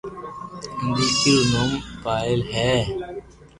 ديڪري 0.95 1.31
رو 1.35 1.41
نوم 1.53 1.71
پايل 2.03 2.39
ھي 2.53 2.71